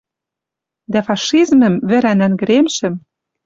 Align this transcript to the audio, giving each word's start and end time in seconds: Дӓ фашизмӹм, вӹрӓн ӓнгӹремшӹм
Дӓ 0.91 0.99
фашизмӹм, 1.07 1.75
вӹрӓн 1.89 2.19
ӓнгӹремшӹм 2.27 2.93